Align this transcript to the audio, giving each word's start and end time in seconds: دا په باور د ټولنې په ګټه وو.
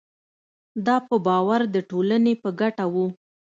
دا 0.85 0.95
په 1.07 1.15
باور 1.27 1.61
د 1.75 1.77
ټولنې 1.89 2.33
په 2.41 2.49
ګټه 2.59 2.85
وو. 2.93 3.07